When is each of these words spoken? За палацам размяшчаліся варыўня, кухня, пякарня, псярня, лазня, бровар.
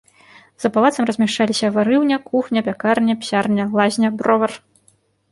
За 0.63 0.69
палацам 0.75 1.03
размяшчаліся 1.09 1.67
варыўня, 1.75 2.17
кухня, 2.29 2.63
пякарня, 2.69 3.13
псярня, 3.21 3.67
лазня, 3.75 4.09
бровар. 4.23 4.51